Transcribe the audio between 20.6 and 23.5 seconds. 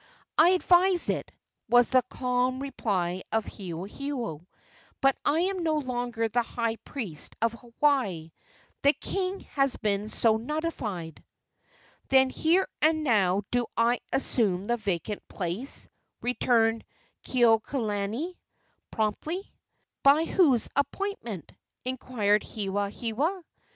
appointment?" inquired Hewahewa.